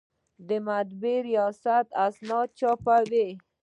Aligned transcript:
د 0.47 0.49
مطبعې 0.67 1.15
ریاست 1.27 1.85
اسناد 2.05 2.49
چاپوي 2.59 3.27